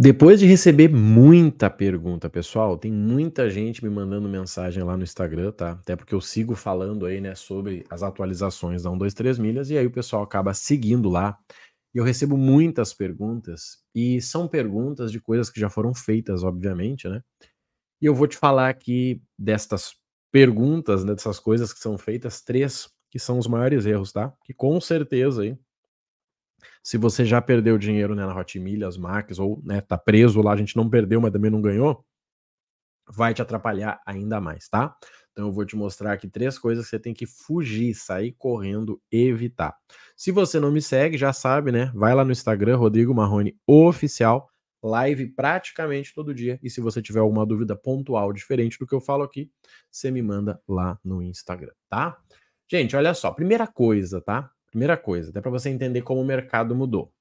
Depois 0.00 0.38
de 0.38 0.46
receber 0.46 0.88
muita 0.88 1.68
pergunta, 1.68 2.30
pessoal, 2.30 2.78
tem 2.78 2.92
muita 2.92 3.50
gente 3.50 3.82
me 3.82 3.90
mandando 3.90 4.28
mensagem 4.28 4.84
lá 4.84 4.96
no 4.96 5.02
Instagram, 5.02 5.50
tá? 5.50 5.72
Até 5.72 5.96
porque 5.96 6.14
eu 6.14 6.20
sigo 6.20 6.54
falando 6.54 7.04
aí, 7.04 7.20
né, 7.20 7.34
sobre 7.34 7.84
as 7.90 8.04
atualizações 8.04 8.84
da 8.84 8.90
123 8.90 9.40
milhas, 9.40 9.70
e 9.70 9.76
aí 9.76 9.84
o 9.84 9.90
pessoal 9.90 10.22
acaba 10.22 10.54
seguindo 10.54 11.08
lá. 11.08 11.36
E 11.92 11.98
eu 11.98 12.04
recebo 12.04 12.36
muitas 12.36 12.94
perguntas, 12.94 13.78
e 13.92 14.20
são 14.20 14.46
perguntas 14.46 15.10
de 15.10 15.20
coisas 15.20 15.50
que 15.50 15.58
já 15.58 15.68
foram 15.68 15.92
feitas, 15.92 16.44
obviamente, 16.44 17.08
né? 17.08 17.20
E 18.00 18.06
eu 18.06 18.14
vou 18.14 18.28
te 18.28 18.36
falar 18.36 18.68
aqui 18.68 19.20
destas 19.38 19.94
perguntas, 20.32 21.04
né, 21.04 21.14
dessas 21.14 21.40
coisas 21.40 21.72
que 21.72 21.80
são 21.80 21.98
feitas, 21.98 22.40
três 22.42 22.88
que 23.10 23.18
são 23.18 23.38
os 23.38 23.48
maiores 23.48 23.86
erros, 23.86 24.12
tá? 24.12 24.32
Que 24.44 24.54
com 24.54 24.80
certeza 24.80 25.42
aí 25.42 25.56
se 26.88 26.96
você 26.96 27.22
já 27.22 27.38
perdeu 27.42 27.76
dinheiro 27.76 28.14
né, 28.14 28.24
na 28.24 28.34
Hot 28.34 28.58
Milhas, 28.58 28.96
Max, 28.96 29.38
ou 29.38 29.60
né, 29.62 29.78
tá 29.78 29.98
preso 29.98 30.40
lá, 30.40 30.54
a 30.54 30.56
gente 30.56 30.74
não 30.74 30.88
perdeu, 30.88 31.20
mas 31.20 31.30
também 31.30 31.50
não 31.50 31.60
ganhou, 31.60 32.02
vai 33.06 33.34
te 33.34 33.42
atrapalhar 33.42 34.00
ainda 34.06 34.40
mais, 34.40 34.70
tá? 34.70 34.96
Então 35.30 35.48
eu 35.48 35.52
vou 35.52 35.66
te 35.66 35.76
mostrar 35.76 36.14
aqui 36.14 36.26
três 36.26 36.58
coisas 36.58 36.86
que 36.86 36.88
você 36.88 36.98
tem 36.98 37.12
que 37.12 37.26
fugir, 37.26 37.94
sair 37.94 38.32
correndo, 38.38 38.98
evitar. 39.12 39.76
Se 40.16 40.32
você 40.32 40.58
não 40.58 40.72
me 40.72 40.80
segue, 40.80 41.18
já 41.18 41.30
sabe, 41.30 41.70
né? 41.70 41.92
Vai 41.94 42.14
lá 42.14 42.24
no 42.24 42.32
Instagram, 42.32 42.78
Rodrigo 42.78 43.14
Marrone 43.14 43.54
Oficial, 43.66 44.48
live 44.82 45.26
praticamente 45.34 46.14
todo 46.14 46.34
dia. 46.34 46.58
E 46.62 46.70
se 46.70 46.80
você 46.80 47.02
tiver 47.02 47.20
alguma 47.20 47.44
dúvida 47.44 47.76
pontual 47.76 48.32
diferente 48.32 48.78
do 48.78 48.86
que 48.86 48.94
eu 48.94 49.00
falo 49.02 49.24
aqui, 49.24 49.50
você 49.90 50.10
me 50.10 50.22
manda 50.22 50.58
lá 50.66 50.98
no 51.04 51.22
Instagram, 51.22 51.74
tá? 51.86 52.16
Gente, 52.66 52.96
olha 52.96 53.12
só, 53.12 53.30
primeira 53.30 53.66
coisa, 53.66 54.22
tá? 54.22 54.50
Primeira 54.70 54.96
coisa, 54.96 55.30
até 55.30 55.40
para 55.40 55.50
você 55.50 55.70
entender 55.70 56.02
como 56.02 56.20
o 56.20 56.24
mercado 56.24 56.74
mudou. 56.74 57.12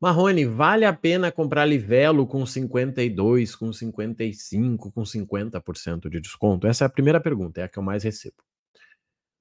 Marrone, 0.00 0.44
vale 0.44 0.84
a 0.84 0.92
pena 0.92 1.32
comprar 1.32 1.64
Livelo 1.64 2.26
com 2.26 2.44
52, 2.44 3.56
com 3.56 3.72
55, 3.72 4.92
com 4.92 5.02
50% 5.02 6.10
de 6.10 6.20
desconto? 6.20 6.66
Essa 6.66 6.84
é 6.84 6.86
a 6.86 6.90
primeira 6.90 7.20
pergunta, 7.20 7.60
é 7.60 7.64
a 7.64 7.68
que 7.68 7.78
eu 7.78 7.82
mais 7.82 8.04
recebo. 8.04 8.36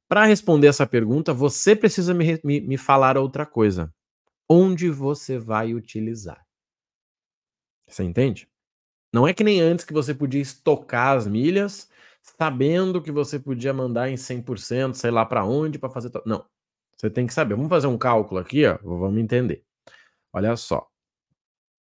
Para 0.08 0.26
responder 0.26 0.68
essa 0.68 0.88
pergunta, 0.88 1.34
você 1.34 1.76
precisa 1.76 2.14
me, 2.14 2.40
me, 2.44 2.62
me 2.62 2.78
falar 2.78 3.18
outra 3.18 3.46
coisa. 3.46 3.94
Onde 4.48 4.90
você 4.90 5.38
vai 5.38 5.74
utilizar? 5.74 6.46
Você 7.88 8.04
entende? 8.04 8.48
Não 9.12 9.28
é 9.28 9.34
que 9.34 9.44
nem 9.44 9.60
antes 9.60 9.84
que 9.84 9.94
você 9.94 10.14
podia 10.14 10.42
estocar 10.42 11.18
as 11.18 11.28
milhas 11.28 11.90
sabendo 12.24 13.02
que 13.02 13.12
você 13.12 13.38
podia 13.38 13.74
mandar 13.74 14.10
em 14.10 14.16
100%, 14.16 14.94
sei 14.96 15.12
lá 15.12 15.26
para 15.26 15.44
onde, 15.44 15.78
para 15.78 15.90
fazer. 15.90 16.10
Não. 16.26 16.46
Você 16.96 17.10
tem 17.10 17.28
que 17.28 17.34
saber. 17.34 17.56
Vamos 17.56 17.70
fazer 17.70 17.88
um 17.88 17.98
cálculo 17.98 18.40
aqui, 18.40 18.66
ó. 18.66 18.78
Vamos 18.82 19.22
entender. 19.22 19.64
Olha 20.32 20.56
só. 20.56 20.88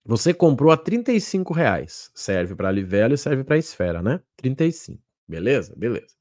Você 0.05 0.33
comprou 0.33 0.71
a 0.71 0.77
35 0.77 1.53
reais. 1.53 2.11
Serve 2.13 2.55
para 2.55 2.71
Livelo 2.71 3.13
e 3.13 3.17
serve 3.17 3.43
para 3.43 3.57
Esfera, 3.57 4.01
né? 4.01 4.19
35. 4.35 5.01
Beleza? 5.27 5.73
Beleza. 5.77 6.13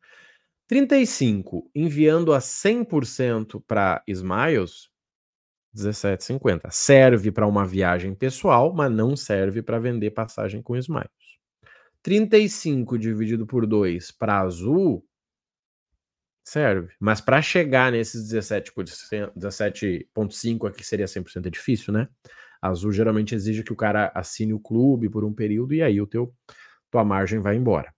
35 0.69 1.69
enviando 1.75 2.33
a 2.33 2.39
100% 2.39 3.62
para 3.67 4.03
Smiles, 4.07 4.89
17,50. 5.77 6.70
Serve 6.70 7.33
para 7.33 7.47
uma 7.47 7.67
viagem 7.67 8.14
pessoal, 8.14 8.73
mas 8.73 8.91
não 8.91 9.17
serve 9.17 9.62
para 9.62 9.81
vender 9.81 10.12
passagem 10.12 10.62
com 10.62 10.77
Smiles. 10.77 11.11
35 12.03 12.98
dividido 12.98 13.47
por 13.47 13.67
2 13.67 14.11
para 14.11 14.41
azul 14.41 15.06
serve. 16.45 16.92
Mas 16.98 17.20
para 17.20 17.41
chegar 17.41 17.92
nesses 17.92 18.33
17,5 18.33 19.33
17 19.34 20.08
aqui 20.67 20.84
seria 20.84 21.06
100% 21.06 21.47
é 21.47 21.50
difícil, 21.50 21.92
né? 21.92 22.08
Azul 22.61 22.92
geralmente 22.92 23.34
exige 23.34 23.64
que 23.64 23.73
o 23.73 23.77
cara 23.77 24.12
assine 24.14 24.53
o 24.53 24.61
clube 24.61 25.08
por 25.08 25.25
um 25.25 25.33
período 25.33 25.75
e 25.75 25.83
aí 25.83 26.00
o 26.00 26.06
teu 26.06 26.33
tua 26.91 27.05
margem 27.05 27.41
vai 27.41 27.56
embora. 27.56 27.92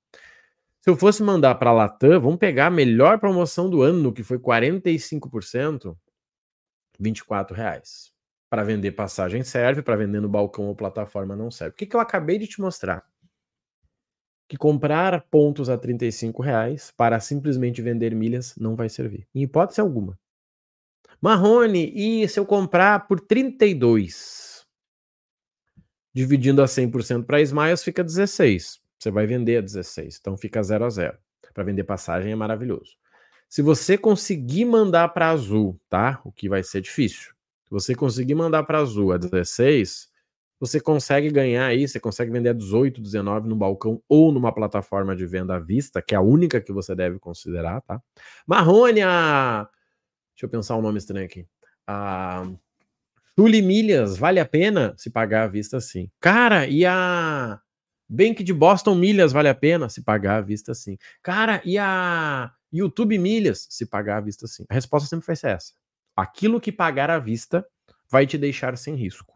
Se 0.81 0.91
eu 0.91 0.97
fosse 0.97 1.23
mandar 1.23 1.55
para 1.57 1.71
a 1.71 1.73
Latam, 1.73 2.21
vamos 2.21 2.39
pegar 2.39 2.67
a 2.67 2.71
melhor 2.71 3.19
promoção 3.19 3.69
do 3.69 3.83
ano, 3.83 4.13
que 4.13 4.23
foi 4.23 4.39
45%, 4.39 5.97
24 6.99 7.57
reais. 7.57 8.13
Para 8.49 8.63
vender 8.63 8.93
passagem 8.93 9.43
serve, 9.43 9.83
para 9.83 9.97
vender 9.97 10.21
no 10.21 10.29
balcão 10.29 10.67
ou 10.67 10.77
plataforma 10.77 11.35
não 11.35 11.51
serve. 11.51 11.73
O 11.73 11.77
que, 11.77 11.87
que 11.87 11.97
eu 11.97 12.01
acabei 12.01 12.39
de 12.39 12.47
te 12.47 12.61
mostrar? 12.61 13.03
Que 14.49 14.57
comprar 14.57 15.23
pontos 15.31 15.69
a 15.69 15.79
35 15.79 16.43
reais 16.43 16.93
para 16.97 17.19
simplesmente 17.21 17.81
vender 17.81 18.15
milhas 18.15 18.55
não 18.57 18.77
vai 18.77 18.89
servir. 18.89 19.27
Em 19.35 19.43
hipótese 19.43 19.81
alguma. 19.81 20.19
Marrone, 21.21 21.93
e 21.95 22.29
se 22.29 22.39
eu 22.39 22.45
comprar 22.45 23.07
por 23.07 23.21
32? 23.21 24.67
Dividindo 26.13 26.63
a 26.63 26.67
100% 26.67 27.25
para 27.25 27.41
Smiles 27.41 27.83
fica 27.83 28.05
16. 28.05 28.81
Você 28.99 29.11
vai 29.11 29.27
vender 29.27 29.57
a 29.57 29.61
16. 29.61 30.19
Então 30.21 30.37
fica 30.37 30.63
0 30.63 30.85
a 30.85 30.91
0. 30.91 31.19
Para 31.53 31.65
vender 31.65 31.85
passagem 31.85 32.33
é 32.33 32.37
maravilhoso. 32.37 32.97
Se 33.49 33.63
você 33.63 33.97
conseguir 33.97 34.65
mandar 34.65 35.09
para 35.11 35.31
Azul, 35.31 35.81
tá? 35.89 36.21
O 36.25 36.33
que 36.33 36.49
vai 36.49 36.63
ser 36.63 36.81
difícil. 36.81 37.33
Se 37.65 37.71
você 37.71 37.95
conseguir 37.95 38.35
mandar 38.35 38.65
para 38.65 38.79
Azul 38.79 39.13
a 39.13 39.17
16, 39.17 40.09
você 40.65 40.81
consegue 40.81 41.31
ganhar 41.31 41.67
aí, 41.67 41.87
você 41.87 42.01
consegue 42.01 42.33
vender 42.33 42.49
a 42.49 42.53
18, 42.55 43.01
19 43.01 43.49
no 43.49 43.55
balcão 43.55 44.03
ou 44.09 44.33
numa 44.33 44.53
plataforma 44.53 45.15
de 45.15 45.27
venda 45.27 45.57
à 45.57 45.59
vista, 45.59 46.01
que 46.01 46.15
é 46.15 46.19
a 46.19 46.23
única 46.23 46.61
que 46.61 46.73
você 46.73 46.95
deve 46.95 47.19
considerar, 47.19 47.83
tá? 47.83 48.01
Marrônia! 48.47 49.69
Deixa 50.35 50.45
eu 50.45 50.49
pensar 50.49 50.77
um 50.77 50.83
nome 50.83 50.99
estranho 50.99 51.27
aqui. 51.27 51.47
A 51.87 52.45
Tule 53.37 53.61
Milhas, 53.61 54.17
vale 54.17 54.41
a 54.41 54.47
pena 54.47 54.95
se 54.97 55.11
pagar 55.11 55.45
à 55.45 55.47
vista 55.47 55.81
sim. 55.81 56.11
Cara, 56.19 56.67
e 56.67 56.87
a 56.87 57.61
Bank 58.09 58.43
de 58.43 58.53
Boston 58.55 58.95
Milhas 58.95 59.33
vale 59.33 59.51
a 59.51 59.55
pena 59.55 59.91
se 59.91 60.03
pagar 60.03 60.39
à 60.39 60.41
vista 60.41 60.73
sim. 60.73 60.97
Cara, 61.23 61.61
e 61.63 61.77
a 61.77 62.51
YouTube 62.73 63.19
Milhas 63.19 63.67
se 63.69 63.85
pagar 63.85 64.17
à 64.17 64.21
vista 64.23 64.47
sim. 64.47 64.65
A 64.71 64.75
resposta 64.75 65.09
sempre 65.09 65.27
vai 65.27 65.37
ser 65.37 65.49
essa. 65.49 65.75
Aquilo 66.17 66.61
que 66.61 66.73
pagar 66.73 67.11
à 67.11 67.19
vista 67.19 67.67
vai 68.11 68.27
te 68.27 68.39
deixar 68.39 68.79
sem 68.79 68.95
risco 68.95 69.34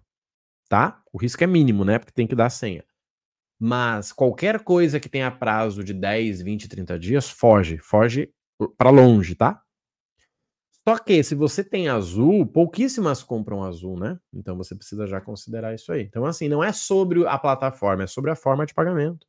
tá? 0.68 1.02
O 1.12 1.18
risco 1.18 1.42
é 1.42 1.46
mínimo, 1.46 1.84
né? 1.84 1.98
Porque 1.98 2.12
tem 2.12 2.26
que 2.26 2.34
dar 2.34 2.50
senha. 2.50 2.84
Mas 3.60 4.12
qualquer 4.12 4.62
coisa 4.62 5.00
que 5.00 5.08
tenha 5.08 5.30
prazo 5.30 5.82
de 5.82 5.92
10, 5.92 6.42
20, 6.42 6.68
30 6.68 6.98
dias, 6.98 7.28
foge, 7.28 7.78
foge 7.78 8.32
para 8.76 8.90
longe, 8.90 9.34
tá? 9.34 9.62
Só 10.88 10.96
que 10.96 11.22
se 11.22 11.34
você 11.34 11.62
tem 11.62 11.88
azul, 11.88 12.46
pouquíssimas 12.46 13.22
compram 13.22 13.62
azul, 13.62 13.98
né? 13.98 14.18
Então 14.32 14.56
você 14.56 14.74
precisa 14.74 15.06
já 15.06 15.20
considerar 15.20 15.74
isso 15.74 15.92
aí. 15.92 16.02
Então, 16.02 16.24
assim, 16.24 16.48
não 16.48 16.64
é 16.64 16.72
sobre 16.72 17.26
a 17.26 17.38
plataforma, 17.38 18.04
é 18.04 18.06
sobre 18.06 18.30
a 18.30 18.36
forma 18.36 18.64
de 18.64 18.72
pagamento. 18.72 19.26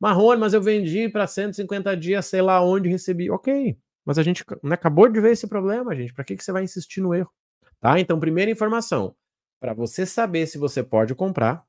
Marrone, 0.00 0.40
mas 0.40 0.54
eu 0.54 0.62
vendi 0.62 1.08
para 1.10 1.26
150 1.26 1.94
dias, 1.96 2.24
sei 2.24 2.40
lá 2.40 2.62
onde 2.64 2.88
recebi. 2.88 3.30
Ok, 3.30 3.76
mas 4.06 4.18
a 4.18 4.22
gente 4.22 4.42
né, 4.62 4.74
acabou 4.74 5.06
de 5.06 5.20
ver 5.20 5.32
esse 5.32 5.46
problema, 5.46 5.94
gente. 5.94 6.14
Para 6.14 6.24
que, 6.24 6.34
que 6.34 6.42
você 6.42 6.50
vai 6.50 6.64
insistir 6.64 7.02
no 7.02 7.14
erro? 7.14 7.30
Tá? 7.78 8.00
Então, 8.00 8.18
primeira 8.18 8.50
informação: 8.50 9.14
para 9.60 9.74
você 9.74 10.06
saber 10.06 10.46
se 10.46 10.58
você 10.58 10.82
pode 10.82 11.14
comprar, 11.14 11.64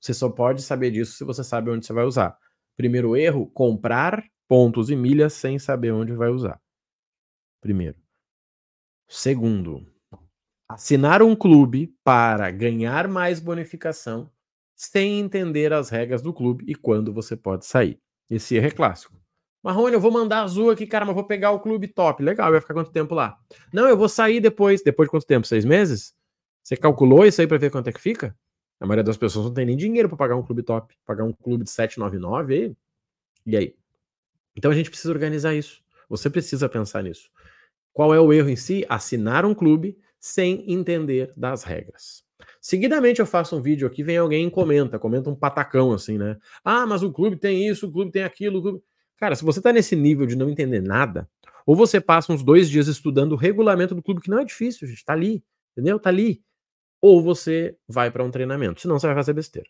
você 0.00 0.12
só 0.12 0.28
pode 0.28 0.62
saber 0.62 0.90
disso 0.90 1.16
se 1.16 1.24
você 1.24 1.42
sabe 1.42 1.70
onde 1.70 1.86
você 1.86 1.92
vai 1.92 2.04
usar. 2.04 2.38
Primeiro 2.76 3.16
erro, 3.16 3.46
comprar 3.46 4.22
pontos 4.46 4.90
e 4.90 4.94
milhas 4.94 5.32
sem 5.32 5.58
saber 5.58 5.92
onde 5.92 6.12
vai 6.12 6.28
usar. 6.28 6.60
Primeiro. 7.60 7.96
Segundo, 9.08 9.86
assinar 10.68 11.22
um 11.22 11.34
clube 11.34 11.94
para 12.04 12.50
ganhar 12.50 13.08
mais 13.08 13.40
bonificação 13.40 14.30
sem 14.74 15.18
entender 15.20 15.72
as 15.72 15.88
regras 15.88 16.20
do 16.20 16.34
clube 16.34 16.64
e 16.68 16.74
quando 16.74 17.12
você 17.12 17.34
pode 17.34 17.64
sair. 17.64 17.98
Esse 18.28 18.56
erro 18.56 18.66
é 18.66 18.70
clássico. 18.70 19.16
Marrone, 19.62 19.94
eu 19.94 20.00
vou 20.00 20.12
mandar 20.12 20.42
azul 20.42 20.70
aqui, 20.70 20.86
cara, 20.86 21.04
mas 21.04 21.14
vou 21.14 21.24
pegar 21.24 21.50
o 21.50 21.60
clube 21.60 21.88
top. 21.88 22.22
Legal, 22.22 22.52
vai 22.52 22.60
ficar 22.60 22.74
quanto 22.74 22.92
tempo 22.92 23.14
lá? 23.14 23.36
Não, 23.72 23.88
eu 23.88 23.96
vou 23.96 24.08
sair 24.08 24.38
depois. 24.38 24.82
Depois 24.82 25.08
de 25.08 25.10
quanto 25.10 25.26
tempo? 25.26 25.46
Seis 25.46 25.64
meses? 25.64 26.15
Você 26.66 26.76
calculou 26.76 27.24
isso 27.24 27.40
aí 27.40 27.46
para 27.46 27.58
ver 27.58 27.70
quanto 27.70 27.86
é 27.86 27.92
que 27.92 28.00
fica? 28.00 28.36
A 28.80 28.86
maioria 28.86 29.04
das 29.04 29.16
pessoas 29.16 29.46
não 29.46 29.54
tem 29.54 29.64
nem 29.64 29.76
dinheiro 29.76 30.08
para 30.08 30.18
pagar 30.18 30.34
um 30.34 30.42
clube 30.42 30.64
top, 30.64 30.92
pagar 31.06 31.22
um 31.22 31.32
clube 31.32 31.62
de 31.62 31.70
799 31.70 32.54
aí. 32.54 32.76
E 33.46 33.56
aí? 33.56 33.76
Então 34.56 34.72
a 34.72 34.74
gente 34.74 34.90
precisa 34.90 35.12
organizar 35.12 35.54
isso. 35.54 35.80
Você 36.08 36.28
precisa 36.28 36.68
pensar 36.68 37.04
nisso. 37.04 37.30
Qual 37.92 38.12
é 38.12 38.18
o 38.18 38.32
erro 38.32 38.48
em 38.48 38.56
si? 38.56 38.84
Assinar 38.88 39.44
um 39.44 39.54
clube 39.54 39.96
sem 40.18 40.68
entender 40.68 41.32
das 41.36 41.62
regras. 41.62 42.24
Seguidamente 42.60 43.20
eu 43.20 43.26
faço 43.26 43.56
um 43.56 43.62
vídeo 43.62 43.86
aqui, 43.86 44.02
vem 44.02 44.16
alguém 44.16 44.48
e 44.48 44.50
comenta, 44.50 44.98
comenta 44.98 45.30
um 45.30 45.36
patacão 45.36 45.92
assim, 45.92 46.18
né? 46.18 46.36
Ah, 46.64 46.84
mas 46.84 47.00
o 47.04 47.12
clube 47.12 47.36
tem 47.36 47.68
isso, 47.68 47.86
o 47.86 47.92
clube 47.92 48.10
tem 48.10 48.24
aquilo. 48.24 48.60
Clube... 48.60 48.82
Cara, 49.18 49.36
se 49.36 49.44
você 49.44 49.62
tá 49.62 49.72
nesse 49.72 49.94
nível 49.94 50.26
de 50.26 50.34
não 50.34 50.50
entender 50.50 50.82
nada, 50.82 51.30
ou 51.64 51.76
você 51.76 52.00
passa 52.00 52.32
uns 52.32 52.42
dois 52.42 52.68
dias 52.68 52.88
estudando 52.88 53.34
o 53.34 53.36
regulamento 53.36 53.94
do 53.94 54.02
clube, 54.02 54.20
que 54.20 54.30
não 54.30 54.40
é 54.40 54.44
difícil, 54.44 54.88
gente, 54.88 55.04
tá 55.04 55.12
ali, 55.12 55.44
entendeu? 55.72 56.00
Tá 56.00 56.10
ali 56.10 56.44
ou 57.06 57.22
você 57.22 57.76
vai 57.86 58.10
para 58.10 58.24
um 58.24 58.30
treinamento. 58.32 58.80
Senão 58.80 58.98
você 58.98 59.06
vai 59.06 59.14
fazer 59.14 59.32
besteira. 59.32 59.68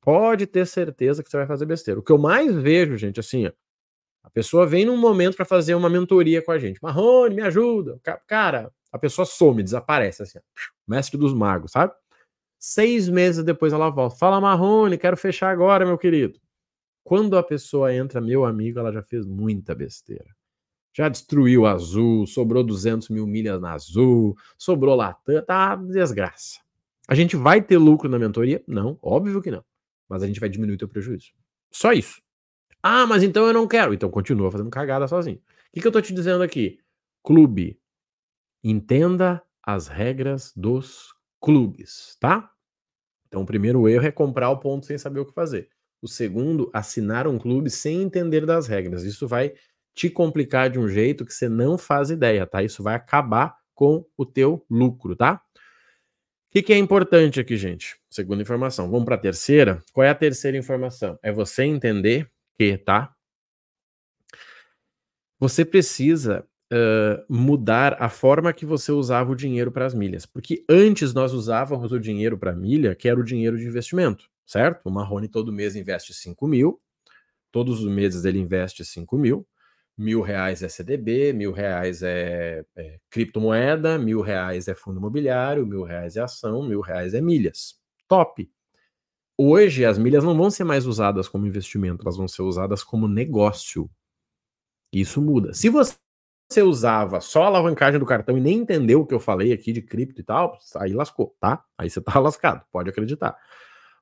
Pode 0.00 0.46
ter 0.46 0.66
certeza 0.66 1.22
que 1.22 1.28
você 1.28 1.36
vai 1.36 1.46
fazer 1.46 1.66
besteira. 1.66 2.00
O 2.00 2.02
que 2.02 2.10
eu 2.10 2.16
mais 2.16 2.56
vejo, 2.56 2.96
gente, 2.96 3.20
assim, 3.20 3.46
ó, 3.46 3.52
a 4.22 4.30
pessoa 4.30 4.66
vem 4.66 4.86
num 4.86 4.96
momento 4.96 5.36
para 5.36 5.44
fazer 5.44 5.74
uma 5.74 5.90
mentoria 5.90 6.40
com 6.42 6.50
a 6.50 6.58
gente. 6.58 6.82
Marrone, 6.82 7.34
me 7.34 7.42
ajuda. 7.42 8.00
Cara, 8.26 8.72
a 8.90 8.98
pessoa 8.98 9.26
some, 9.26 9.62
desaparece, 9.62 10.22
assim, 10.22 10.38
ó, 10.38 10.42
mestre 10.88 11.18
dos 11.18 11.34
magos, 11.34 11.72
sabe? 11.72 11.92
Seis 12.58 13.10
meses 13.10 13.44
depois 13.44 13.74
ela 13.74 13.90
volta. 13.90 14.16
Fala, 14.16 14.40
Marrone, 14.40 14.96
quero 14.96 15.18
fechar 15.18 15.50
agora, 15.50 15.84
meu 15.84 15.98
querido. 15.98 16.40
Quando 17.04 17.36
a 17.36 17.42
pessoa 17.42 17.94
entra, 17.94 18.22
meu 18.22 18.46
amigo, 18.46 18.78
ela 18.78 18.90
já 18.92 19.02
fez 19.02 19.26
muita 19.26 19.74
besteira. 19.74 20.34
Já 20.96 21.10
destruiu 21.10 21.66
Azul, 21.66 22.26
sobrou 22.26 22.64
200 22.64 23.10
mil 23.10 23.26
milhas 23.26 23.60
na 23.60 23.74
Azul, 23.74 24.34
sobrou 24.56 24.94
Latam, 24.94 25.44
tá 25.44 25.76
desgraça. 25.76 26.58
A 27.10 27.14
gente 27.16 27.34
vai 27.34 27.60
ter 27.60 27.76
lucro 27.76 28.08
na 28.08 28.20
mentoria? 28.20 28.62
Não, 28.68 28.96
óbvio 29.02 29.42
que 29.42 29.50
não. 29.50 29.64
Mas 30.08 30.22
a 30.22 30.28
gente 30.28 30.38
vai 30.38 30.48
diminuir 30.48 30.76
o 30.76 30.78
teu 30.78 30.88
prejuízo. 30.88 31.32
Só 31.72 31.92
isso. 31.92 32.22
Ah, 32.80 33.04
mas 33.04 33.24
então 33.24 33.48
eu 33.48 33.52
não 33.52 33.66
quero. 33.66 33.92
Então 33.92 34.08
continua 34.08 34.48
fazendo 34.48 34.70
cagada 34.70 35.08
sozinho. 35.08 35.38
O 35.38 35.40
que, 35.72 35.80
que 35.80 35.86
eu 35.88 35.90
tô 35.90 36.00
te 36.00 36.14
dizendo 36.14 36.44
aqui? 36.44 36.78
Clube. 37.20 37.80
Entenda 38.62 39.42
as 39.60 39.88
regras 39.88 40.52
dos 40.54 41.12
clubes, 41.40 42.16
tá? 42.20 42.48
Então, 43.26 43.42
o 43.42 43.46
primeiro 43.46 43.88
erro 43.88 44.06
é 44.06 44.12
comprar 44.12 44.50
o 44.50 44.58
ponto 44.58 44.86
sem 44.86 44.96
saber 44.96 45.18
o 45.18 45.26
que 45.26 45.34
fazer. 45.34 45.68
O 46.00 46.06
segundo, 46.06 46.70
assinar 46.72 47.26
um 47.26 47.38
clube 47.38 47.70
sem 47.70 48.02
entender 48.02 48.46
das 48.46 48.68
regras. 48.68 49.02
Isso 49.02 49.26
vai 49.26 49.52
te 49.94 50.08
complicar 50.08 50.70
de 50.70 50.78
um 50.78 50.88
jeito 50.88 51.24
que 51.24 51.34
você 51.34 51.48
não 51.48 51.76
faz 51.76 52.10
ideia, 52.10 52.46
tá? 52.46 52.62
Isso 52.62 52.84
vai 52.84 52.94
acabar 52.94 53.56
com 53.74 54.04
o 54.16 54.24
teu 54.24 54.64
lucro, 54.70 55.16
tá? 55.16 55.42
O 56.50 56.52
que, 56.52 56.62
que 56.64 56.72
é 56.72 56.78
importante 56.78 57.38
aqui, 57.38 57.56
gente? 57.56 57.96
Segunda 58.10 58.42
informação. 58.42 58.90
Vamos 58.90 59.04
para 59.04 59.14
a 59.14 59.18
terceira. 59.18 59.80
Qual 59.92 60.04
é 60.04 60.10
a 60.10 60.14
terceira 60.16 60.58
informação? 60.58 61.16
É 61.22 61.30
você 61.30 61.62
entender 61.62 62.28
que, 62.58 62.76
tá? 62.76 63.14
Você 65.38 65.64
precisa 65.64 66.44
uh, 66.72 67.24
mudar 67.32 67.96
a 68.02 68.08
forma 68.08 68.52
que 68.52 68.66
você 68.66 68.90
usava 68.90 69.30
o 69.30 69.36
dinheiro 69.36 69.70
para 69.70 69.86
as 69.86 69.94
milhas. 69.94 70.26
Porque 70.26 70.64
antes 70.68 71.14
nós 71.14 71.32
usávamos 71.32 71.92
o 71.92 72.00
dinheiro 72.00 72.36
para 72.36 72.52
milha, 72.52 72.96
que 72.96 73.08
era 73.08 73.20
o 73.20 73.24
dinheiro 73.24 73.56
de 73.56 73.64
investimento, 73.64 74.28
certo? 74.44 74.88
O 74.88 74.90
Marrone 74.90 75.28
todo 75.28 75.52
mês 75.52 75.76
investe 75.76 76.12
5 76.12 76.48
mil, 76.48 76.80
todos 77.52 77.80
os 77.80 77.88
meses 77.88 78.24
ele 78.24 78.40
investe 78.40 78.84
5 78.84 79.16
mil, 79.16 79.46
mil 80.00 80.22
reais 80.22 80.62
é 80.62 80.68
CDB, 80.68 81.32
mil 81.34 81.52
reais 81.52 82.02
é, 82.02 82.64
é, 82.74 82.98
criptomoeda, 83.10 83.98
mil 83.98 84.22
reais 84.22 84.66
é 84.66 84.74
fundo 84.74 84.98
imobiliário, 84.98 85.66
mil 85.66 85.82
reais 85.82 86.16
é 86.16 86.22
ação, 86.22 86.62
mil 86.62 86.80
reais 86.80 87.12
é 87.12 87.20
milhas. 87.20 87.74
Top! 88.08 88.50
Hoje 89.36 89.84
as 89.84 89.98
milhas 89.98 90.24
não 90.24 90.36
vão 90.36 90.50
ser 90.50 90.64
mais 90.64 90.86
usadas 90.86 91.28
como 91.28 91.46
investimento, 91.46 92.02
elas 92.02 92.16
vão 92.16 92.26
ser 92.26 92.42
usadas 92.42 92.82
como 92.82 93.06
negócio. 93.06 93.90
Isso 94.90 95.20
muda. 95.20 95.52
Se 95.52 95.68
você 95.68 95.96
usava 96.62 97.20
só 97.20 97.44
a 97.44 97.46
alavancagem 97.48 98.00
do 98.00 98.06
cartão 98.06 98.38
e 98.38 98.40
nem 98.40 98.58
entendeu 98.58 99.02
o 99.02 99.06
que 99.06 99.14
eu 99.14 99.20
falei 99.20 99.52
aqui 99.52 99.70
de 99.70 99.82
cripto 99.82 100.20
e 100.22 100.24
tal, 100.24 100.58
aí 100.76 100.94
lascou, 100.94 101.36
tá? 101.38 101.62
Aí 101.76 101.90
você 101.90 102.00
tá 102.00 102.18
lascado, 102.18 102.64
pode 102.72 102.88
acreditar. 102.88 103.36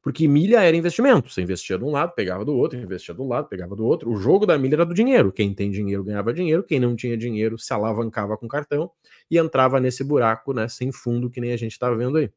Porque 0.02 0.28
milha 0.28 0.62
era 0.62 0.76
investimento. 0.76 1.30
Você 1.30 1.42
investia 1.42 1.76
de 1.76 1.84
um 1.84 1.90
lado, 1.90 2.14
pegava 2.14 2.44
do 2.44 2.56
outro, 2.56 2.78
investia 2.78 3.14
de 3.14 3.20
um 3.20 3.28
lado, 3.28 3.48
pegava 3.48 3.74
do 3.74 3.84
outro. 3.84 4.10
O 4.10 4.16
jogo 4.16 4.46
da 4.46 4.56
milha 4.56 4.76
era 4.76 4.86
do 4.86 4.94
dinheiro. 4.94 5.32
Quem 5.32 5.52
tem 5.52 5.70
dinheiro 5.70 6.04
ganhava 6.04 6.32
dinheiro, 6.32 6.62
quem 6.62 6.78
não 6.78 6.94
tinha 6.94 7.16
dinheiro 7.16 7.58
se 7.58 7.72
alavancava 7.72 8.36
com 8.36 8.46
cartão 8.46 8.90
e 9.30 9.38
entrava 9.38 9.80
nesse 9.80 10.04
buraco, 10.04 10.52
né, 10.52 10.68
sem 10.68 10.92
fundo 10.92 11.28
que 11.28 11.40
nem 11.40 11.52
a 11.52 11.56
gente 11.56 11.72
está 11.72 11.90
vendo 11.90 12.18
aí. 12.18 12.30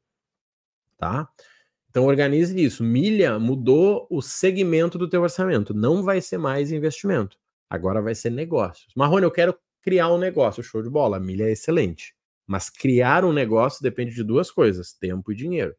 Tá? 0.97 1.29
Então 1.89 2.05
organize 2.05 2.59
isso. 2.59 2.83
Milha 2.83 3.37
mudou 3.37 4.07
o 4.09 4.21
segmento 4.21 4.97
do 4.97 5.07
teu 5.07 5.21
orçamento. 5.21 5.73
Não 5.73 6.03
vai 6.03 6.21
ser 6.21 6.37
mais 6.37 6.71
investimento. 6.71 7.37
Agora 7.69 8.01
vai 8.01 8.15
ser 8.15 8.31
negócios. 8.31 8.93
Marrone, 8.95 9.23
eu 9.23 9.31
quero 9.31 9.55
criar 9.81 10.09
um 10.09 10.17
negócio, 10.17 10.63
show 10.63 10.81
de 10.81 10.89
bola, 10.89 11.19
milha 11.19 11.45
é 11.45 11.51
excelente. 11.51 12.15
Mas 12.47 12.69
criar 12.69 13.23
um 13.23 13.33
negócio 13.33 13.81
depende 13.83 14.13
de 14.13 14.23
duas 14.23 14.49
coisas: 14.49 14.93
tempo 14.93 15.31
e 15.31 15.35
dinheiro. 15.35 15.75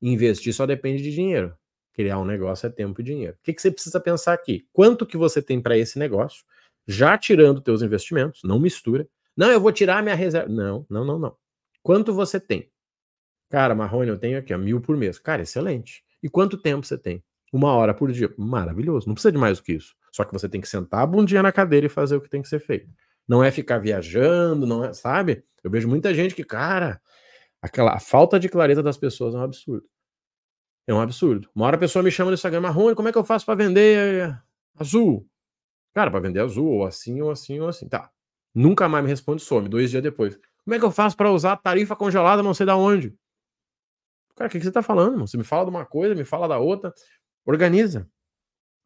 Investir 0.00 0.52
só 0.52 0.66
depende 0.66 1.02
de 1.02 1.10
dinheiro. 1.10 1.54
Criar 1.92 2.18
um 2.18 2.24
negócio 2.24 2.66
é 2.66 2.70
tempo 2.70 3.00
e 3.00 3.04
dinheiro. 3.04 3.34
O 3.34 3.42
que, 3.42 3.54
que 3.54 3.62
você 3.62 3.70
precisa 3.70 3.98
pensar 3.98 4.34
aqui? 4.34 4.66
Quanto 4.72 5.06
que 5.06 5.16
você 5.16 5.40
tem 5.40 5.60
para 5.60 5.78
esse 5.78 5.98
negócio? 5.98 6.44
Já 6.86 7.16
tirando 7.16 7.60
teus 7.60 7.82
investimentos, 7.82 8.42
não 8.44 8.60
mistura. 8.60 9.08
Não, 9.36 9.50
eu 9.50 9.60
vou 9.60 9.72
tirar 9.72 10.02
minha 10.02 10.14
reserva. 10.14 10.48
Não, 10.48 10.86
não, 10.88 11.04
não, 11.04 11.18
não. 11.18 11.36
Quanto 11.82 12.12
você 12.12 12.38
tem? 12.38 12.70
Cara, 13.48 13.74
Marrone, 13.74 14.10
eu 14.10 14.18
tenho 14.18 14.38
aqui, 14.38 14.52
ó, 14.52 14.58
mil 14.58 14.80
por 14.80 14.96
mês. 14.96 15.18
Cara, 15.18 15.42
excelente. 15.42 16.04
E 16.22 16.28
quanto 16.28 16.58
tempo 16.58 16.86
você 16.86 16.98
tem? 16.98 17.24
Uma 17.52 17.72
hora 17.72 17.94
por 17.94 18.12
dia. 18.12 18.32
Maravilhoso. 18.36 19.06
Não 19.06 19.14
precisa 19.14 19.32
de 19.32 19.38
mais 19.38 19.58
do 19.58 19.64
que 19.64 19.72
isso. 19.72 19.94
Só 20.12 20.24
que 20.24 20.32
você 20.32 20.48
tem 20.48 20.60
que 20.60 20.68
sentar 20.68 21.00
a 21.00 21.06
bundinha 21.06 21.42
na 21.42 21.52
cadeira 21.52 21.86
e 21.86 21.90
fazer 21.90 22.16
o 22.16 22.20
que 22.20 22.28
tem 22.28 22.42
que 22.42 22.48
ser 22.48 22.60
feito 22.60 22.88
não 23.28 23.42
é 23.42 23.50
ficar 23.50 23.78
viajando, 23.78 24.66
não 24.66 24.84
é, 24.84 24.92
sabe? 24.92 25.42
Eu 25.62 25.70
vejo 25.70 25.88
muita 25.88 26.14
gente 26.14 26.34
que, 26.34 26.44
cara, 26.44 27.00
aquela 27.60 27.94
a 27.94 28.00
falta 28.00 28.38
de 28.38 28.48
clareza 28.48 28.82
das 28.82 28.96
pessoas 28.96 29.34
é 29.34 29.38
um 29.38 29.42
absurdo. 29.42 29.86
É 30.86 30.94
um 30.94 31.00
absurdo. 31.00 31.50
Uma 31.54 31.66
hora 31.66 31.76
a 31.76 31.80
pessoa 31.80 32.02
me 32.02 32.10
chama 32.10 32.30
no 32.30 32.34
Instagram, 32.34 32.60
Marrone, 32.60 32.94
como 32.94 33.08
é 33.08 33.12
que 33.12 33.18
eu 33.18 33.24
faço 33.24 33.44
para 33.44 33.54
vender 33.54 34.40
azul? 34.74 35.28
Cara, 35.94 36.10
para 36.10 36.20
vender 36.20 36.40
azul, 36.40 36.68
ou 36.68 36.86
assim, 36.86 37.20
ou 37.20 37.30
assim, 37.30 37.58
ou 37.58 37.68
assim. 37.68 37.88
Tá. 37.88 38.10
Nunca 38.54 38.88
mais 38.88 39.02
me 39.02 39.10
responde, 39.10 39.42
some, 39.42 39.68
dois 39.68 39.90
dias 39.90 40.02
depois. 40.02 40.38
Como 40.64 40.74
é 40.74 40.78
que 40.78 40.84
eu 40.84 40.90
faço 40.90 41.16
para 41.16 41.30
usar 41.30 41.56
tarifa 41.56 41.96
congelada, 41.96 42.42
não 42.42 42.54
sei 42.54 42.66
da 42.66 42.76
onde? 42.76 43.16
Cara, 44.36 44.48
o 44.48 44.50
que, 44.50 44.58
que 44.58 44.64
você 44.64 44.72
tá 44.72 44.82
falando, 44.82 45.12
mano? 45.12 45.26
Você 45.26 45.36
me 45.36 45.44
fala 45.44 45.64
de 45.64 45.70
uma 45.70 45.86
coisa, 45.86 46.14
me 46.14 46.24
fala 46.24 46.46
da 46.46 46.58
outra. 46.58 46.92
Organiza. 47.44 48.08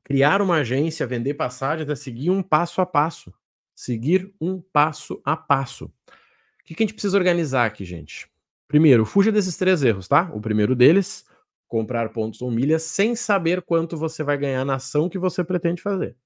Criar 0.05 0.41
uma 0.41 0.57
agência, 0.57 1.07
vender 1.07 1.35
passagens 1.35 1.89
é 1.89 1.95
seguir 1.95 2.31
um 2.31 2.43
passo 2.43 2.81
a 2.81 2.87
passo 2.87 3.35
seguir 3.81 4.31
um 4.39 4.61
passo 4.61 5.23
a 5.25 5.35
passo. 5.35 5.87
O 5.87 6.65
que, 6.65 6.75
que 6.75 6.83
a 6.83 6.87
gente 6.87 6.93
precisa 6.93 7.17
organizar 7.17 7.65
aqui, 7.65 7.85
gente? 7.85 8.30
Primeiro, 8.71 9.05
fuja 9.05 9.33
desses 9.33 9.57
três 9.57 9.83
erros, 9.83 10.07
tá? 10.07 10.31
O 10.33 10.41
primeiro 10.41 10.77
deles, 10.77 11.25
comprar 11.67 12.11
pontos 12.11 12.41
ou 12.41 12.53
milhas 12.53 12.85
sem 12.85 13.17
saber 13.17 13.63
quanto 13.63 13.97
você 13.97 14.23
vai 14.23 14.39
ganhar 14.39 14.65
na 14.65 14.77
ação 14.77 15.09
que 15.09 15.19
você 15.19 15.43
pretende 15.43 15.83
fazer. 15.83 16.17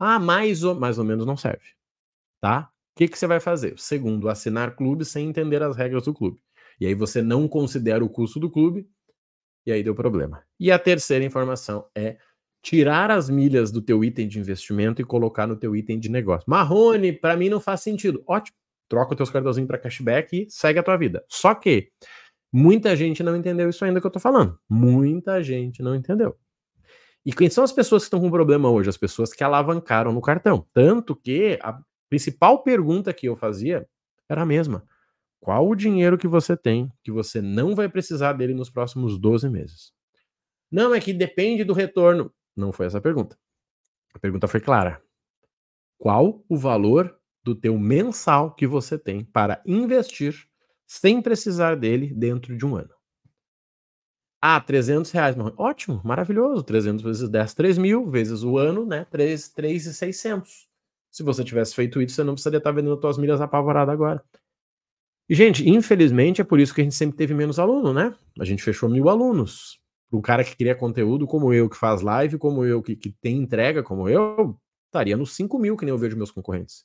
Ah, 0.00 0.18
mais 0.18 0.64
ou, 0.64 0.74
mais 0.74 0.98
ou 0.98 1.04
menos 1.04 1.24
não 1.24 1.36
serve, 1.36 1.62
tá? 2.40 2.68
O 2.90 2.98
que, 2.98 3.06
que 3.06 3.16
você 3.16 3.28
vai 3.28 3.38
fazer? 3.38 3.78
Segundo, 3.78 4.28
assinar 4.28 4.74
clube 4.74 5.04
sem 5.04 5.28
entender 5.28 5.62
as 5.62 5.76
regras 5.76 6.02
do 6.02 6.12
clube. 6.12 6.40
E 6.80 6.86
aí 6.86 6.94
você 6.96 7.22
não 7.22 7.46
considera 7.46 8.04
o 8.04 8.08
custo 8.08 8.40
do 8.40 8.50
clube, 8.50 8.84
e 9.64 9.70
aí 9.70 9.84
deu 9.84 9.94
problema. 9.94 10.42
E 10.58 10.72
a 10.72 10.80
terceira 10.80 11.24
informação 11.24 11.86
é 11.94 12.16
tirar 12.60 13.12
as 13.12 13.30
milhas 13.30 13.70
do 13.70 13.80
teu 13.80 14.02
item 14.02 14.26
de 14.26 14.40
investimento 14.40 15.00
e 15.00 15.04
colocar 15.04 15.46
no 15.46 15.54
teu 15.54 15.76
item 15.76 16.00
de 16.00 16.08
negócio. 16.08 16.50
Marrone, 16.50 17.12
para 17.12 17.36
mim 17.36 17.48
não 17.48 17.60
faz 17.60 17.80
sentido. 17.80 18.24
Ótimo. 18.26 18.56
Troca 18.92 19.12
os 19.12 19.16
teus 19.16 19.30
cartãozinhos 19.30 19.66
para 19.66 19.78
cashback 19.78 20.36
e 20.36 20.50
segue 20.50 20.78
a 20.78 20.82
tua 20.82 20.98
vida. 20.98 21.24
Só 21.26 21.54
que 21.54 21.90
muita 22.52 22.94
gente 22.94 23.22
não 23.22 23.34
entendeu 23.34 23.70
isso 23.70 23.82
ainda 23.82 24.02
que 24.02 24.06
eu 24.06 24.10
tô 24.10 24.20
falando. 24.20 24.58
Muita 24.68 25.42
gente 25.42 25.82
não 25.82 25.94
entendeu. 25.94 26.36
E 27.24 27.32
quem 27.32 27.48
são 27.48 27.64
as 27.64 27.72
pessoas 27.72 28.02
que 28.02 28.08
estão 28.08 28.20
com 28.20 28.30
problema 28.30 28.68
hoje? 28.68 28.90
As 28.90 28.98
pessoas 28.98 29.32
que 29.32 29.42
alavancaram 29.42 30.12
no 30.12 30.20
cartão. 30.20 30.66
Tanto 30.74 31.16
que 31.16 31.58
a 31.62 31.80
principal 32.10 32.62
pergunta 32.62 33.14
que 33.14 33.26
eu 33.26 33.34
fazia 33.34 33.88
era 34.28 34.42
a 34.42 34.46
mesma. 34.46 34.86
Qual 35.40 35.66
o 35.66 35.74
dinheiro 35.74 36.18
que 36.18 36.28
você 36.28 36.54
tem 36.54 36.92
que 37.02 37.10
você 37.10 37.40
não 37.40 37.74
vai 37.74 37.88
precisar 37.88 38.34
dele 38.34 38.52
nos 38.52 38.68
próximos 38.68 39.18
12 39.18 39.48
meses? 39.48 39.90
Não, 40.70 40.94
é 40.94 41.00
que 41.00 41.14
depende 41.14 41.64
do 41.64 41.72
retorno. 41.72 42.30
Não 42.54 42.74
foi 42.74 42.84
essa 42.84 42.98
a 42.98 43.00
pergunta. 43.00 43.38
A 44.12 44.18
pergunta 44.18 44.46
foi 44.46 44.60
clara. 44.60 45.02
Qual 45.96 46.44
o 46.46 46.58
valor 46.58 47.18
do 47.42 47.54
teu 47.54 47.78
mensal 47.78 48.54
que 48.54 48.66
você 48.66 48.98
tem 48.98 49.24
para 49.24 49.60
investir 49.66 50.46
sem 50.86 51.20
precisar 51.20 51.76
dele 51.76 52.12
dentro 52.14 52.56
de 52.56 52.64
um 52.64 52.76
ano? 52.76 52.90
Ah, 54.40 54.60
300 54.60 55.10
reais. 55.12 55.36
Ótimo, 55.56 56.00
maravilhoso. 56.04 56.62
300 56.64 57.02
vezes 57.02 57.28
10, 57.28 57.54
3 57.54 57.78
mil, 57.78 58.06
vezes 58.06 58.42
o 58.42 58.58
ano, 58.58 58.84
né? 58.84 59.06
3, 59.10 59.48
3,600. 59.50 60.68
Se 61.10 61.22
você 61.22 61.44
tivesse 61.44 61.74
feito 61.74 62.02
isso, 62.02 62.16
você 62.16 62.24
não 62.24 62.34
precisaria 62.34 62.58
estar 62.58 62.72
vendendo 62.72 63.00
suas 63.00 63.18
milhas 63.18 63.40
apavoradas 63.40 63.92
agora. 63.92 64.22
E, 65.28 65.34
gente, 65.34 65.68
infelizmente 65.68 66.40
é 66.40 66.44
por 66.44 66.58
isso 66.58 66.74
que 66.74 66.80
a 66.80 66.84
gente 66.84 66.96
sempre 66.96 67.16
teve 67.16 67.34
menos 67.34 67.58
aluno, 67.58 67.92
né? 67.92 68.14
A 68.38 68.44
gente 68.44 68.62
fechou 68.62 68.88
mil 68.88 69.08
alunos 69.08 69.80
um 70.12 70.20
cara 70.20 70.44
que 70.44 70.54
cria 70.54 70.74
conteúdo 70.74 71.26
como 71.26 71.52
eu, 71.52 71.68
que 71.68 71.76
faz 71.76 72.02
live 72.02 72.36
como 72.38 72.64
eu, 72.64 72.82
que, 72.82 72.94
que 72.94 73.10
tem 73.10 73.38
entrega 73.38 73.82
como 73.82 74.08
eu, 74.08 74.58
estaria 74.86 75.16
nos 75.16 75.34
5 75.34 75.58
mil, 75.58 75.76
que 75.76 75.84
nem 75.84 75.92
eu 75.92 75.98
vejo 75.98 76.16
meus 76.16 76.30
concorrentes. 76.30 76.84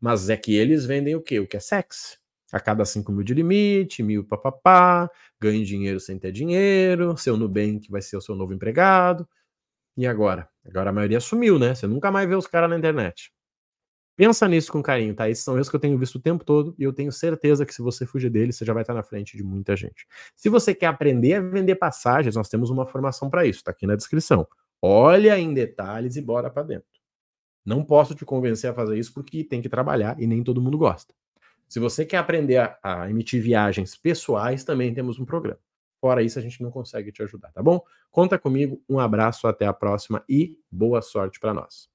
Mas 0.00 0.28
é 0.30 0.36
que 0.36 0.54
eles 0.54 0.84
vendem 0.86 1.14
o 1.16 1.22
quê? 1.22 1.40
O 1.40 1.46
que 1.46 1.56
é 1.56 1.60
sexo. 1.60 2.18
A 2.52 2.60
cada 2.60 2.84
5 2.84 3.12
mil 3.12 3.22
de 3.24 3.34
limite, 3.34 4.02
mil 4.02 4.24
papapá, 4.24 5.10
ganhe 5.40 5.64
dinheiro 5.64 6.00
sem 6.00 6.18
ter 6.18 6.32
dinheiro, 6.32 7.16
seu 7.18 7.36
Nubank 7.36 7.90
vai 7.90 8.00
ser 8.00 8.16
o 8.16 8.20
seu 8.22 8.34
novo 8.34 8.54
empregado. 8.54 9.28
E 9.96 10.06
agora? 10.06 10.48
Agora 10.66 10.90
a 10.90 10.92
maioria 10.92 11.20
sumiu, 11.20 11.58
né? 11.58 11.74
Você 11.74 11.86
nunca 11.86 12.10
mais 12.10 12.28
vê 12.28 12.34
os 12.36 12.46
caras 12.46 12.70
na 12.70 12.78
internet. 12.78 13.32
Pensa 14.16 14.48
nisso 14.48 14.72
com 14.72 14.82
carinho, 14.82 15.14
tá? 15.14 15.30
Esses 15.30 15.44
são 15.44 15.54
erros 15.54 15.68
que 15.68 15.76
eu 15.76 15.80
tenho 15.80 15.96
visto 15.96 16.16
o 16.16 16.20
tempo 16.20 16.44
todo 16.44 16.74
e 16.78 16.82
eu 16.82 16.92
tenho 16.92 17.12
certeza 17.12 17.64
que 17.64 17.72
se 17.72 17.80
você 17.80 18.04
fugir 18.04 18.30
deles, 18.30 18.56
você 18.56 18.64
já 18.64 18.72
vai 18.74 18.82
estar 18.82 18.94
na 18.94 19.02
frente 19.02 19.36
de 19.36 19.44
muita 19.44 19.76
gente. 19.76 20.08
Se 20.34 20.48
você 20.48 20.74
quer 20.74 20.86
aprender 20.86 21.34
a 21.34 21.40
vender 21.40 21.76
passagens, 21.76 22.34
nós 22.34 22.48
temos 22.48 22.68
uma 22.68 22.84
formação 22.86 23.30
para 23.30 23.46
isso, 23.46 23.62
tá 23.62 23.70
aqui 23.70 23.86
na 23.86 23.94
descrição. 23.94 24.46
Olha 24.82 25.38
em 25.38 25.54
detalhes 25.54 26.16
e 26.16 26.20
bora 26.20 26.50
para 26.50 26.64
dentro. 26.64 26.97
Não 27.68 27.84
posso 27.84 28.14
te 28.14 28.24
convencer 28.24 28.70
a 28.70 28.72
fazer 28.72 28.98
isso 28.98 29.12
porque 29.12 29.44
tem 29.44 29.60
que 29.60 29.68
trabalhar 29.68 30.18
e 30.18 30.26
nem 30.26 30.42
todo 30.42 30.58
mundo 30.58 30.78
gosta. 30.78 31.12
Se 31.68 31.78
você 31.78 32.02
quer 32.02 32.16
aprender 32.16 32.56
a, 32.56 32.78
a 32.82 33.10
emitir 33.10 33.42
viagens 33.42 33.94
pessoais, 33.94 34.64
também 34.64 34.94
temos 34.94 35.20
um 35.20 35.26
programa. 35.26 35.60
Fora 36.00 36.22
isso, 36.22 36.38
a 36.38 36.42
gente 36.42 36.62
não 36.62 36.70
consegue 36.70 37.12
te 37.12 37.22
ajudar, 37.22 37.52
tá 37.52 37.62
bom? 37.62 37.82
Conta 38.10 38.38
comigo, 38.38 38.82
um 38.88 38.98
abraço, 38.98 39.46
até 39.46 39.66
a 39.66 39.72
próxima 39.74 40.24
e 40.26 40.56
boa 40.70 41.02
sorte 41.02 41.38
para 41.38 41.52
nós. 41.52 41.90